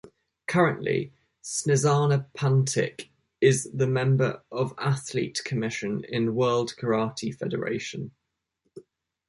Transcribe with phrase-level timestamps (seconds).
[0.47, 1.13] Currently,
[1.43, 3.09] Snezana Pantic
[3.39, 8.09] is the member of Athlete Commission in World Karate Federation.